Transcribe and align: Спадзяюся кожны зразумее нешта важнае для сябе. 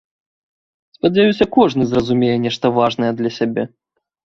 Спадзяюся 0.97 1.49
кожны 1.59 1.83
зразумее 1.93 2.37
нешта 2.49 2.77
важнае 2.83 3.15
для 3.23 3.39
сябе. 3.41 3.73